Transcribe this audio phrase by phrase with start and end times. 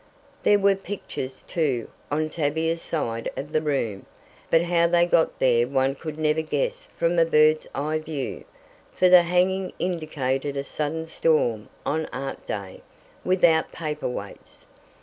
[0.41, 4.07] There were pictures, too, on Tavia's side of the room,
[4.49, 8.45] but how they got there one could never guess from a birds eye view
[8.91, 12.81] for the hanging indicated a sudden storm on "art day,"
[13.23, 14.65] without paper weights.